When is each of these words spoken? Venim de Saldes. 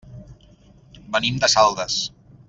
Venim 1.17 1.37
de 1.43 1.49
Saldes. 1.55 1.99